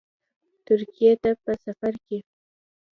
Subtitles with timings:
[0.65, 2.19] ترکیې ته په سفرکې